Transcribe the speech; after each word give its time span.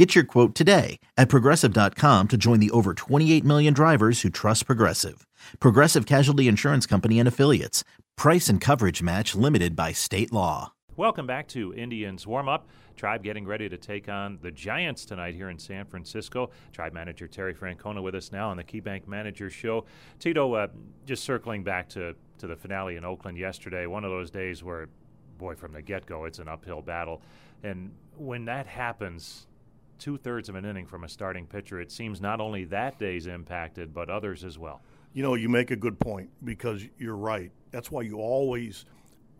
Get 0.00 0.14
your 0.14 0.24
quote 0.24 0.54
today 0.54 0.98
at 1.18 1.28
progressive.com 1.28 2.28
to 2.28 2.36
join 2.38 2.58
the 2.58 2.70
over 2.70 2.94
28 2.94 3.44
million 3.44 3.74
drivers 3.74 4.22
who 4.22 4.30
trust 4.30 4.64
Progressive. 4.64 5.26
Progressive 5.58 6.06
Casualty 6.06 6.48
Insurance 6.48 6.86
Company 6.86 7.18
and 7.18 7.28
Affiliates. 7.28 7.84
Price 8.16 8.48
and 8.48 8.62
coverage 8.62 9.02
match 9.02 9.34
limited 9.34 9.76
by 9.76 9.92
state 9.92 10.32
law. 10.32 10.72
Welcome 10.96 11.26
back 11.26 11.48
to 11.48 11.74
Indians 11.74 12.26
Warm 12.26 12.48
Up. 12.48 12.66
Tribe 12.96 13.22
getting 13.22 13.46
ready 13.46 13.68
to 13.68 13.76
take 13.76 14.08
on 14.08 14.38
the 14.40 14.50
Giants 14.50 15.04
tonight 15.04 15.34
here 15.34 15.50
in 15.50 15.58
San 15.58 15.84
Francisco. 15.84 16.48
Tribe 16.72 16.94
manager 16.94 17.28
Terry 17.28 17.52
Francona 17.52 18.02
with 18.02 18.14
us 18.14 18.32
now 18.32 18.48
on 18.48 18.56
the 18.56 18.64
KeyBank 18.64 19.06
Manager 19.06 19.50
Show. 19.50 19.84
Tito, 20.18 20.54
uh, 20.54 20.68
just 21.04 21.24
circling 21.24 21.62
back 21.62 21.90
to, 21.90 22.16
to 22.38 22.46
the 22.46 22.56
finale 22.56 22.96
in 22.96 23.04
Oakland 23.04 23.36
yesterday, 23.36 23.84
one 23.84 24.04
of 24.04 24.10
those 24.10 24.30
days 24.30 24.64
where, 24.64 24.88
boy, 25.36 25.54
from 25.54 25.74
the 25.74 25.82
get 25.82 26.06
go, 26.06 26.24
it's 26.24 26.38
an 26.38 26.48
uphill 26.48 26.80
battle. 26.80 27.20
And 27.62 27.90
when 28.16 28.46
that 28.46 28.66
happens, 28.66 29.46
two 30.00 30.16
thirds 30.16 30.48
of 30.48 30.56
an 30.56 30.64
inning 30.64 30.86
from 30.86 31.04
a 31.04 31.08
starting 31.08 31.46
pitcher, 31.46 31.80
it 31.80 31.92
seems 31.92 32.20
not 32.20 32.40
only 32.40 32.64
that 32.64 32.98
day's 32.98 33.26
impacted, 33.26 33.94
but 33.94 34.10
others 34.10 34.42
as 34.42 34.58
well. 34.58 34.82
You 35.12 35.22
know, 35.22 35.34
you 35.34 35.48
make 35.48 35.70
a 35.70 35.76
good 35.76 35.98
point 36.00 36.30
because 36.44 36.82
you're 36.98 37.16
right. 37.16 37.52
That's 37.70 37.90
why 37.90 38.02
you 38.02 38.18
always 38.18 38.86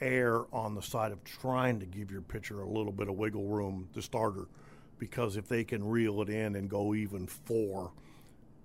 err 0.00 0.44
on 0.54 0.74
the 0.74 0.82
side 0.82 1.12
of 1.12 1.22
trying 1.24 1.80
to 1.80 1.86
give 1.86 2.10
your 2.10 2.22
pitcher 2.22 2.62
a 2.62 2.68
little 2.68 2.92
bit 2.92 3.08
of 3.08 3.16
wiggle 3.16 3.46
room, 3.46 3.88
the 3.92 4.02
starter, 4.02 4.46
because 4.98 5.36
if 5.36 5.48
they 5.48 5.64
can 5.64 5.84
reel 5.84 6.22
it 6.22 6.28
in 6.28 6.56
and 6.56 6.68
go 6.68 6.94
even 6.94 7.26
four, 7.26 7.92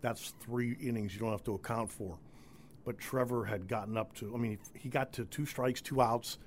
that's 0.02 0.34
three 0.40 0.78
innings 0.82 1.14
you 1.14 1.20
don't 1.20 1.32
have 1.32 1.44
to 1.44 1.56
account 1.56 1.92
for. 1.92 2.18
But 2.86 2.98
Trevor 2.98 3.46
had 3.46 3.68
gotten 3.68 3.98
up 3.98 4.14
to, 4.16 4.34
I 4.34 4.38
mean, 4.38 4.58
he 4.74 4.90
got 4.90 5.14
to 5.14 5.26
two 5.26 5.46
strikes, 5.46 5.82
two 5.82 6.02
outs, 6.02 6.38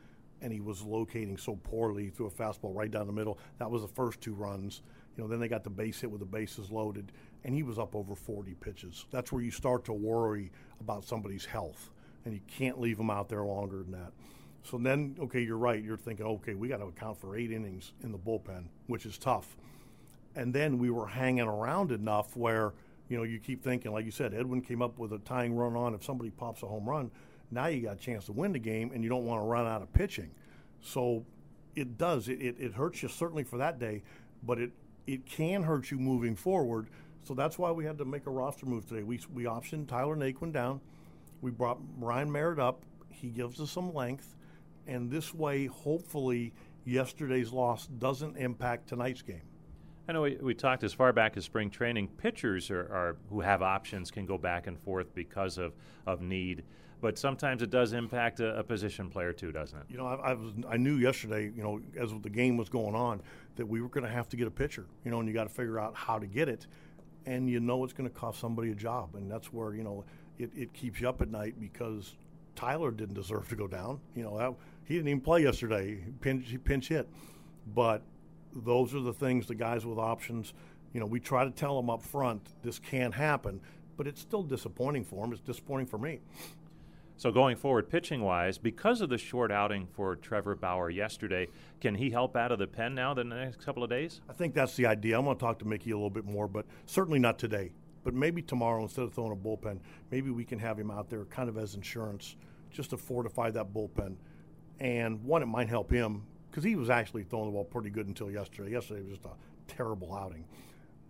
and 0.40 0.52
he 0.52 0.60
was 0.60 0.82
locating 0.82 1.36
so 1.38 1.56
poorly 1.62 2.10
through 2.10 2.26
a 2.26 2.30
fastball 2.30 2.74
right 2.74 2.90
down 2.90 3.06
the 3.06 3.12
middle. 3.12 3.38
That 3.58 3.70
was 3.70 3.82
the 3.82 3.88
first 3.88 4.20
two 4.20 4.34
runs. 4.34 4.82
You 5.16 5.22
know, 5.22 5.28
then 5.28 5.40
they 5.40 5.48
got 5.48 5.64
the 5.64 5.70
base 5.70 6.00
hit 6.00 6.10
with 6.10 6.20
the 6.20 6.26
bases 6.26 6.70
loaded, 6.70 7.12
and 7.44 7.54
he 7.54 7.62
was 7.62 7.78
up 7.78 7.94
over 7.94 8.14
40 8.14 8.54
pitches. 8.54 9.06
That's 9.10 9.30
where 9.30 9.42
you 9.42 9.50
start 9.50 9.84
to 9.86 9.92
worry 9.92 10.50
about 10.80 11.04
somebody's 11.04 11.44
health, 11.44 11.90
and 12.24 12.32
you 12.32 12.40
can't 12.46 12.80
leave 12.80 12.96
them 12.96 13.10
out 13.10 13.28
there 13.28 13.44
longer 13.44 13.78
than 13.78 13.92
that. 13.92 14.12
So 14.62 14.78
then, 14.78 15.16
okay, 15.20 15.42
you're 15.42 15.58
right. 15.58 15.82
You're 15.82 15.96
thinking, 15.96 16.24
okay, 16.24 16.54
we 16.54 16.68
got 16.68 16.78
to 16.78 16.86
account 16.86 17.20
for 17.20 17.36
eight 17.36 17.50
innings 17.50 17.92
in 18.02 18.12
the 18.12 18.18
bullpen, 18.18 18.64
which 18.86 19.06
is 19.06 19.18
tough. 19.18 19.56
And 20.34 20.54
then 20.54 20.78
we 20.78 20.88
were 20.88 21.06
hanging 21.06 21.46
around 21.46 21.90
enough 21.90 22.36
where, 22.36 22.72
you 23.08 23.16
know, 23.16 23.24
you 23.24 23.38
keep 23.38 23.62
thinking, 23.62 23.92
like 23.92 24.04
you 24.04 24.10
said, 24.10 24.32
Edwin 24.32 24.62
came 24.62 24.80
up 24.80 24.98
with 24.98 25.12
a 25.12 25.18
tying 25.18 25.54
run 25.54 25.76
on. 25.76 25.94
If 25.94 26.04
somebody 26.04 26.30
pops 26.30 26.62
a 26.62 26.66
home 26.66 26.88
run, 26.88 27.10
now 27.50 27.66
you 27.66 27.82
got 27.82 27.96
a 27.96 27.98
chance 27.98 28.26
to 28.26 28.32
win 28.32 28.52
the 28.52 28.58
game, 28.58 28.92
and 28.94 29.02
you 29.02 29.10
don't 29.10 29.26
want 29.26 29.42
to 29.42 29.46
run 29.46 29.66
out 29.66 29.82
of 29.82 29.92
pitching. 29.92 30.30
So 30.80 31.24
it 31.74 31.98
does. 31.98 32.28
It, 32.28 32.40
it, 32.40 32.56
it 32.58 32.72
hurts 32.72 33.02
you 33.02 33.08
certainly 33.08 33.44
for 33.44 33.58
that 33.58 33.78
day, 33.78 34.02
but 34.42 34.58
it 34.58 34.70
it 35.06 35.26
can 35.26 35.62
hurt 35.62 35.90
you 35.90 35.98
moving 35.98 36.36
forward. 36.36 36.88
So 37.24 37.34
that's 37.34 37.58
why 37.58 37.70
we 37.70 37.84
had 37.84 37.98
to 37.98 38.04
make 38.04 38.26
a 38.26 38.30
roster 38.30 38.66
move 38.66 38.88
today. 38.88 39.02
We, 39.02 39.20
we 39.32 39.44
optioned 39.44 39.88
Tyler 39.88 40.16
Naquin 40.16 40.52
down. 40.52 40.80
We 41.40 41.50
brought 41.50 41.78
Ryan 41.98 42.30
Merritt 42.30 42.58
up. 42.58 42.82
He 43.10 43.28
gives 43.28 43.60
us 43.60 43.70
some 43.70 43.94
length. 43.94 44.36
And 44.86 45.10
this 45.10 45.32
way, 45.32 45.66
hopefully, 45.66 46.52
yesterday's 46.84 47.52
loss 47.52 47.86
doesn't 47.86 48.36
impact 48.36 48.88
tonight's 48.88 49.22
game. 49.22 49.42
I 50.08 50.12
know 50.12 50.22
we, 50.22 50.36
we 50.40 50.54
talked 50.54 50.82
as 50.82 50.92
far 50.92 51.12
back 51.12 51.36
as 51.36 51.44
spring 51.44 51.70
training. 51.70 52.08
Pitchers 52.18 52.70
are, 52.70 52.80
are, 52.80 53.16
who 53.30 53.40
have 53.40 53.62
options 53.62 54.10
can 54.10 54.26
go 54.26 54.36
back 54.36 54.66
and 54.66 54.78
forth 54.80 55.14
because 55.14 55.58
of, 55.58 55.74
of 56.06 56.20
need 56.20 56.64
but 57.02 57.18
sometimes 57.18 57.62
it 57.62 57.70
does 57.70 57.92
impact 57.92 58.38
a, 58.38 58.56
a, 58.56 58.62
position 58.62 59.10
player 59.10 59.32
too, 59.32 59.50
doesn't 59.50 59.76
it? 59.76 59.84
You 59.90 59.98
know, 59.98 60.06
I, 60.06 60.30
I, 60.30 60.34
was 60.34 60.52
I 60.68 60.76
knew 60.76 60.94
yesterday, 60.94 61.50
you 61.54 61.62
know, 61.62 61.80
as 62.00 62.12
the 62.22 62.30
game 62.30 62.56
was 62.56 62.68
going 62.68 62.94
on, 62.94 63.20
that 63.56 63.66
we 63.66 63.82
were 63.82 63.88
going 63.88 64.04
to 64.04 64.10
have 64.10 64.28
to 64.30 64.36
get 64.36 64.46
a 64.46 64.50
pitcher. 64.52 64.86
You 65.04 65.10
know, 65.10 65.18
and 65.18 65.28
you 65.28 65.34
got 65.34 65.48
to 65.48 65.52
figure 65.52 65.80
out 65.80 65.96
how 65.96 66.20
to 66.20 66.26
get 66.26 66.48
it, 66.48 66.68
and 67.26 67.50
you 67.50 67.58
know 67.58 67.82
it's 67.82 67.92
going 67.92 68.08
to 68.08 68.14
cost 68.14 68.40
somebody 68.40 68.70
a 68.70 68.74
job, 68.76 69.16
and 69.16 69.30
that's 69.30 69.52
where 69.52 69.74
you 69.74 69.82
know 69.82 70.04
it, 70.38 70.50
it 70.56 70.72
keeps 70.72 71.00
you 71.00 71.08
up 71.08 71.20
at 71.20 71.28
night 71.28 71.56
because 71.60 72.14
Tyler 72.54 72.92
didn't 72.92 73.14
deserve 73.14 73.48
to 73.48 73.56
go 73.56 73.66
down. 73.66 74.00
You 74.14 74.22
know, 74.22 74.38
that, 74.38 74.54
he 74.84 74.94
didn't 74.94 75.08
even 75.08 75.20
play 75.22 75.42
yesterday. 75.42 76.04
Pinch, 76.20 76.56
pinch 76.62 76.88
hit, 76.88 77.08
but 77.74 78.02
those 78.54 78.94
are 78.94 79.00
the 79.00 79.12
things 79.12 79.48
the 79.48 79.56
guys 79.56 79.84
with 79.84 79.98
options. 79.98 80.54
You 80.92 81.00
know, 81.00 81.06
we 81.06 81.18
try 81.18 81.44
to 81.44 81.50
tell 81.50 81.74
them 81.74 81.90
up 81.90 82.04
front 82.04 82.46
this 82.62 82.78
can't 82.78 83.12
happen, 83.12 83.60
but 83.96 84.06
it's 84.06 84.20
still 84.20 84.44
disappointing 84.44 85.04
for 85.04 85.24
them. 85.24 85.32
It's 85.32 85.42
disappointing 85.42 85.86
for 85.86 85.98
me. 85.98 86.20
So 87.22 87.30
going 87.30 87.54
forward, 87.54 87.88
pitching 87.88 88.22
wise, 88.22 88.58
because 88.58 89.00
of 89.00 89.08
the 89.08 89.16
short 89.16 89.52
outing 89.52 89.86
for 89.86 90.16
Trevor 90.16 90.56
Bauer 90.56 90.90
yesterday, 90.90 91.46
can 91.80 91.94
he 91.94 92.10
help 92.10 92.36
out 92.36 92.50
of 92.50 92.58
the 92.58 92.66
pen 92.66 92.96
now 92.96 93.14
the 93.14 93.22
next 93.22 93.64
couple 93.64 93.84
of 93.84 93.90
days? 93.90 94.20
I 94.28 94.32
think 94.32 94.54
that's 94.54 94.74
the 94.74 94.86
idea. 94.86 95.16
I'm 95.16 95.26
going 95.26 95.36
to 95.36 95.40
talk 95.40 95.60
to 95.60 95.64
Mickey 95.64 95.92
a 95.92 95.94
little 95.94 96.10
bit 96.10 96.24
more, 96.24 96.48
but 96.48 96.66
certainly 96.86 97.20
not 97.20 97.38
today. 97.38 97.70
But 98.02 98.14
maybe 98.14 98.42
tomorrow, 98.42 98.82
instead 98.82 99.04
of 99.04 99.14
throwing 99.14 99.30
a 99.30 99.36
bullpen, 99.36 99.78
maybe 100.10 100.30
we 100.30 100.44
can 100.44 100.58
have 100.58 100.76
him 100.76 100.90
out 100.90 101.10
there 101.10 101.24
kind 101.26 101.48
of 101.48 101.56
as 101.58 101.76
insurance, 101.76 102.34
just 102.72 102.90
to 102.90 102.96
fortify 102.96 103.52
that 103.52 103.72
bullpen. 103.72 104.16
And 104.80 105.22
one, 105.22 105.44
it 105.44 105.46
might 105.46 105.68
help 105.68 105.92
him 105.92 106.24
because 106.50 106.64
he 106.64 106.74
was 106.74 106.90
actually 106.90 107.22
throwing 107.22 107.46
the 107.46 107.52
ball 107.52 107.62
pretty 107.62 107.90
good 107.90 108.08
until 108.08 108.32
yesterday. 108.32 108.72
Yesterday 108.72 109.02
was 109.02 109.10
just 109.10 109.26
a 109.26 109.72
terrible 109.72 110.12
outing. 110.12 110.44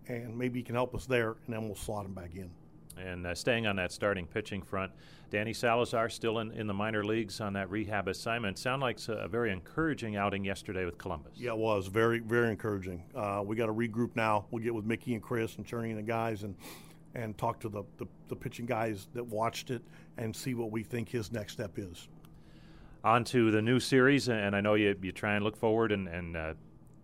And 0.09 0.37
maybe 0.37 0.59
he 0.59 0.63
can 0.63 0.75
help 0.75 0.95
us 0.95 1.07
there, 1.07 1.37
and 1.47 1.55
then 1.55 1.65
we'll 1.65 1.75
slot 1.75 2.05
him 2.05 2.13
back 2.13 2.35
in. 2.35 2.51
And 2.97 3.27
uh, 3.27 3.35
staying 3.35 3.67
on 3.67 3.77
that 3.77 3.93
starting 3.93 4.27
pitching 4.27 4.63
front, 4.63 4.93
Danny 5.31 5.53
Salazar 5.53 6.09
still 6.09 6.41
in, 6.41 6.51
in 6.53 6.67
the 6.67 6.75
minor 6.75 7.05
leagues 7.05 7.41
on 7.41 7.55
that 7.55 7.71
rehab 7.71 8.09
assignment. 8.09 8.59
Sound 8.59 8.83
like 8.83 8.99
a 9.09 9.29
very 9.29 9.51
encouraging 9.51 10.17
outing 10.17 10.45
yesterday 10.45 10.85
with 10.85 10.99
Columbus. 10.99 11.33
Yeah, 11.37 11.53
it 11.53 11.59
was 11.59 11.87
very 11.87 12.19
very 12.21 12.51
encouraging. 12.51 13.05
Uh, 13.15 13.43
we 13.45 13.57
got 13.57 13.67
to 13.67 13.73
regroup 13.73 14.15
now. 14.15 14.47
We'll 14.51 14.63
get 14.63 14.75
with 14.75 14.85
Mickey 14.85 15.15
and 15.15 15.23
Chris 15.23 15.57
and 15.57 15.67
Cherney 15.67 15.91
and 15.91 15.99
the 15.99 16.03
guys 16.03 16.43
and 16.43 16.55
and 17.15 17.37
talk 17.37 17.61
to 17.61 17.69
the, 17.69 17.83
the, 17.99 18.07
the 18.29 18.37
pitching 18.37 18.67
guys 18.67 19.09
that 19.15 19.25
watched 19.25 19.71
it 19.71 19.83
and 20.17 20.35
see 20.35 20.55
what 20.55 20.71
we 20.71 20.83
think 20.83 21.09
his 21.09 21.31
next 21.31 21.53
step 21.53 21.79
is. 21.79 22.09
On 23.05 23.25
to 23.25 23.51
the 23.51 23.61
new 23.61 23.81
series, 23.81 24.29
and 24.29 24.55
I 24.55 24.61
know 24.61 24.75
you, 24.75 24.97
you 25.03 25.13
try 25.13 25.35
and 25.35 25.45
look 25.45 25.57
forward 25.57 25.93
and, 25.93 26.09
and 26.09 26.37
uh, 26.37 26.55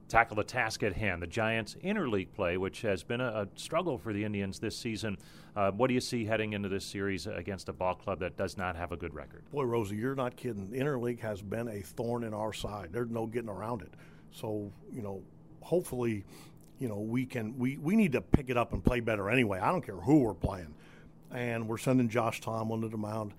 tackle 0.08 0.36
the 0.36 0.44
task 0.44 0.82
at 0.82 0.94
hand, 0.94 1.22
the 1.22 1.26
Giants 1.26 1.76
interleague 1.84 2.32
play, 2.32 2.56
which 2.56 2.82
has 2.82 3.02
been 3.02 3.20
a, 3.20 3.42
a 3.42 3.48
struggle 3.56 3.98
for 3.98 4.12
the 4.12 4.24
Indians 4.24 4.58
this 4.58 4.76
season. 4.76 5.18
Uh, 5.54 5.70
what 5.70 5.88
do 5.88 5.94
you 5.94 6.00
see 6.00 6.24
heading 6.24 6.54
into 6.54 6.68
this 6.68 6.84
series 6.84 7.26
against 7.26 7.68
a 7.68 7.72
ball 7.72 7.94
club 7.94 8.20
that 8.20 8.36
does 8.36 8.56
not 8.56 8.76
have 8.76 8.92
a 8.92 8.96
good 8.96 9.14
record? 9.14 9.42
Boy, 9.52 9.64
Rosie, 9.64 9.96
you're 9.96 10.14
not 10.14 10.36
kidding. 10.36 10.68
Interleague 10.68 11.20
has 11.20 11.42
been 11.42 11.68
a 11.68 11.80
thorn 11.80 12.24
in 12.24 12.32
our 12.32 12.52
side. 12.52 12.88
There's 12.92 13.10
no 13.10 13.26
getting 13.26 13.50
around 13.50 13.82
it. 13.82 13.92
So, 14.32 14.72
you 14.92 15.02
know, 15.02 15.22
hopefully, 15.60 16.24
you 16.78 16.88
know, 16.88 16.98
we 16.98 17.26
can 17.26 17.58
we, 17.58 17.76
we 17.76 17.96
need 17.96 18.12
to 18.12 18.20
pick 18.20 18.50
it 18.50 18.56
up 18.56 18.72
and 18.72 18.82
play 18.82 19.00
better 19.00 19.30
anyway. 19.30 19.58
I 19.58 19.70
don't 19.70 19.84
care 19.84 19.96
who 19.96 20.20
we're 20.20 20.34
playing. 20.34 20.74
And 21.30 21.68
we're 21.68 21.78
sending 21.78 22.08
Josh 22.08 22.40
Tomlin 22.40 22.80
to 22.80 22.88
the 22.88 22.96
mound. 22.96 23.34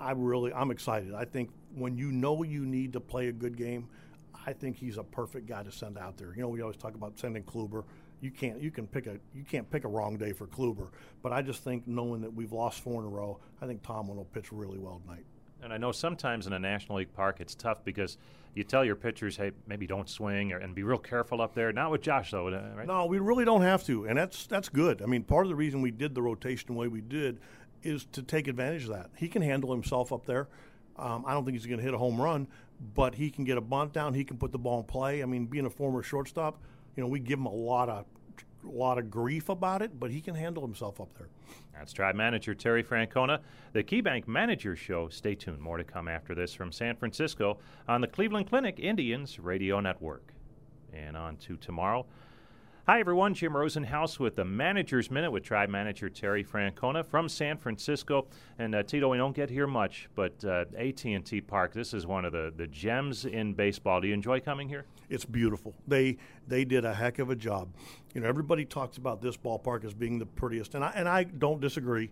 I 0.00 0.12
really 0.12 0.52
I'm 0.52 0.70
excited. 0.70 1.14
I 1.14 1.24
think 1.24 1.50
when 1.74 1.98
you 1.98 2.10
know 2.10 2.42
you 2.42 2.64
need 2.64 2.92
to 2.94 3.00
play 3.00 3.28
a 3.28 3.32
good 3.32 3.56
game– 3.56 3.88
I 4.46 4.52
think 4.52 4.76
he's 4.76 4.98
a 4.98 5.02
perfect 5.02 5.46
guy 5.46 5.62
to 5.62 5.72
send 5.72 5.98
out 5.98 6.16
there. 6.16 6.32
You 6.34 6.42
know, 6.42 6.48
we 6.48 6.60
always 6.60 6.76
talk 6.76 6.94
about 6.94 7.18
sending 7.18 7.42
Kluber. 7.44 7.84
You 8.20 8.30
can't 8.30 8.60
you 8.60 8.70
can 8.70 8.86
pick 8.86 9.06
a 9.06 9.18
you 9.34 9.44
can't 9.44 9.68
pick 9.70 9.84
a 9.84 9.88
wrong 9.88 10.16
day 10.16 10.32
for 10.32 10.46
Kluber. 10.46 10.88
But 11.22 11.32
I 11.32 11.42
just 11.42 11.62
think 11.62 11.86
knowing 11.86 12.20
that 12.22 12.32
we've 12.32 12.52
lost 12.52 12.80
four 12.80 13.00
in 13.00 13.06
a 13.06 13.10
row, 13.10 13.38
I 13.60 13.66
think 13.66 13.82
Tomlin 13.82 14.16
will 14.16 14.24
pitch 14.26 14.52
really 14.52 14.78
well 14.78 15.00
tonight. 15.04 15.24
And 15.62 15.72
I 15.72 15.78
know 15.78 15.92
sometimes 15.92 16.46
in 16.46 16.52
a 16.52 16.58
National 16.58 16.98
League 16.98 17.14
park 17.14 17.40
it's 17.40 17.54
tough 17.54 17.84
because 17.84 18.18
you 18.54 18.64
tell 18.64 18.84
your 18.84 18.96
pitchers, 18.96 19.36
hey, 19.36 19.50
maybe 19.66 19.86
don't 19.86 20.08
swing 20.08 20.52
or, 20.52 20.58
and 20.58 20.74
be 20.74 20.82
real 20.82 20.98
careful 20.98 21.42
up 21.42 21.54
there. 21.54 21.72
Not 21.72 21.90
with 21.90 22.02
Josh 22.02 22.30
though, 22.30 22.48
uh, 22.48 22.70
right? 22.76 22.86
No, 22.86 23.06
we 23.06 23.18
really 23.18 23.44
don't 23.44 23.62
have 23.62 23.84
to, 23.84 24.06
and 24.06 24.16
that's 24.16 24.46
that's 24.46 24.68
good. 24.68 25.02
I 25.02 25.06
mean, 25.06 25.24
part 25.24 25.46
of 25.46 25.48
the 25.48 25.56
reason 25.56 25.82
we 25.82 25.90
did 25.90 26.14
the 26.14 26.22
rotation 26.22 26.66
the 26.68 26.78
way 26.78 26.88
we 26.88 27.00
did 27.00 27.40
is 27.82 28.06
to 28.12 28.22
take 28.22 28.48
advantage 28.48 28.84
of 28.84 28.90
that. 28.90 29.10
He 29.16 29.28
can 29.28 29.42
handle 29.42 29.70
himself 29.70 30.12
up 30.12 30.24
there. 30.24 30.48
Um, 30.96 31.24
I 31.26 31.34
don't 31.34 31.44
think 31.44 31.56
he's 31.56 31.66
going 31.66 31.78
to 31.78 31.84
hit 31.84 31.92
a 31.92 31.98
home 31.98 32.20
run, 32.20 32.46
but 32.94 33.14
he 33.14 33.30
can 33.30 33.44
get 33.44 33.56
a 33.56 33.60
bunt 33.60 33.92
down. 33.92 34.14
He 34.14 34.24
can 34.24 34.36
put 34.36 34.52
the 34.52 34.58
ball 34.58 34.80
in 34.80 34.84
play. 34.84 35.22
I 35.22 35.26
mean, 35.26 35.46
being 35.46 35.66
a 35.66 35.70
former 35.70 36.02
shortstop, 36.02 36.60
you 36.96 37.02
know, 37.02 37.08
we 37.08 37.18
give 37.20 37.38
him 37.38 37.46
a 37.46 37.52
lot 37.52 37.88
of 37.88 38.04
a 38.64 38.70
lot 38.70 38.98
of 38.98 39.10
grief 39.10 39.48
about 39.48 39.82
it, 39.82 39.98
but 40.00 40.10
he 40.10 40.20
can 40.20 40.34
handle 40.34 40.62
himself 40.62 41.00
up 41.00 41.12
there. 41.18 41.28
That's 41.74 41.92
Tribe 41.92 42.14
Manager 42.14 42.54
Terry 42.54 42.82
Francona. 42.82 43.40
The 43.72 43.82
KeyBank 43.82 44.26
Manager 44.26 44.74
Show. 44.76 45.08
Stay 45.08 45.34
tuned. 45.34 45.60
More 45.60 45.76
to 45.76 45.84
come 45.84 46.08
after 46.08 46.34
this 46.34 46.54
from 46.54 46.72
San 46.72 46.96
Francisco 46.96 47.58
on 47.88 48.00
the 48.00 48.06
Cleveland 48.06 48.48
Clinic 48.48 48.78
Indians 48.78 49.38
Radio 49.38 49.80
Network. 49.80 50.32
And 50.92 51.16
on 51.16 51.36
to 51.38 51.56
tomorrow. 51.56 52.06
Hi, 52.86 53.00
everyone. 53.00 53.32
Jim 53.32 53.54
Rosenhaus 53.54 54.18
with 54.18 54.36
the 54.36 54.44
Manager's 54.44 55.10
Minute 55.10 55.30
with 55.30 55.42
Tribe 55.42 55.70
Manager 55.70 56.10
Terry 56.10 56.44
Francona 56.44 57.02
from 57.02 57.30
San 57.30 57.56
Francisco. 57.56 58.26
And 58.58 58.74
uh, 58.74 58.82
Tito, 58.82 59.08
we 59.08 59.16
don't 59.16 59.34
get 59.34 59.48
here 59.48 59.66
much, 59.66 60.10
but 60.14 60.44
uh, 60.44 60.66
AT&T 60.76 61.40
Park, 61.48 61.72
this 61.72 61.94
is 61.94 62.06
one 62.06 62.26
of 62.26 62.32
the, 62.32 62.52
the 62.54 62.66
gems 62.66 63.24
in 63.24 63.54
baseball. 63.54 64.02
Do 64.02 64.08
you 64.08 64.12
enjoy 64.12 64.40
coming 64.40 64.68
here? 64.68 64.84
It's 65.08 65.24
beautiful. 65.24 65.72
They 65.88 66.18
they 66.46 66.66
did 66.66 66.84
a 66.84 66.92
heck 66.92 67.20
of 67.20 67.30
a 67.30 67.36
job. 67.36 67.70
You 68.12 68.20
know, 68.20 68.28
everybody 68.28 68.66
talks 68.66 68.98
about 68.98 69.22
this 69.22 69.34
ballpark 69.34 69.86
as 69.86 69.94
being 69.94 70.18
the 70.18 70.26
prettiest, 70.26 70.74
and 70.74 70.84
I 70.84 70.92
and 70.94 71.08
I 71.08 71.24
don't 71.24 71.62
disagree. 71.62 72.10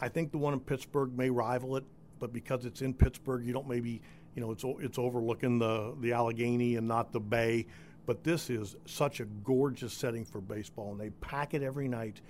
I 0.00 0.08
think 0.08 0.30
the 0.30 0.38
one 0.38 0.52
in 0.52 0.60
Pittsburgh 0.60 1.18
may 1.18 1.30
rival 1.30 1.76
it, 1.76 1.84
but 2.20 2.32
because 2.32 2.64
it's 2.64 2.80
in 2.80 2.94
Pittsburgh, 2.94 3.44
you 3.44 3.52
don't 3.52 3.68
maybe 3.68 4.00
you 4.36 4.40
know 4.40 4.52
it's 4.52 4.64
it's 4.78 5.00
overlooking 5.00 5.58
the 5.58 5.96
the 6.00 6.12
Allegheny 6.12 6.76
and 6.76 6.86
not 6.86 7.10
the 7.10 7.18
bay. 7.18 7.66
But 8.06 8.24
this 8.24 8.50
is 8.50 8.76
such 8.86 9.20
a 9.20 9.24
gorgeous 9.24 9.92
setting 9.92 10.24
for 10.24 10.40
baseball, 10.40 10.92
and 10.92 11.00
they 11.00 11.10
pack 11.10 11.54
it 11.54 11.62
every 11.62 11.88
night. 11.88 12.20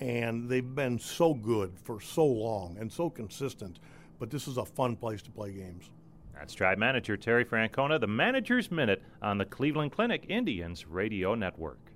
And 0.00 0.48
they've 0.48 0.74
been 0.74 0.98
so 0.98 1.34
good 1.34 1.72
for 1.82 2.00
so 2.00 2.24
long 2.24 2.76
and 2.78 2.90
so 2.90 3.10
consistent. 3.10 3.80
But 4.20 4.30
this 4.30 4.46
is 4.46 4.56
a 4.56 4.64
fun 4.64 4.96
place 4.96 5.22
to 5.22 5.30
play 5.30 5.52
games. 5.52 5.90
That's 6.34 6.54
Tribe 6.54 6.78
Manager 6.78 7.16
Terry 7.16 7.44
Francona, 7.44 8.00
the 8.00 8.06
Manager's 8.06 8.70
Minute 8.70 9.02
on 9.20 9.38
the 9.38 9.44
Cleveland 9.44 9.90
Clinic 9.90 10.24
Indians 10.28 10.86
Radio 10.86 11.34
Network. 11.34 11.87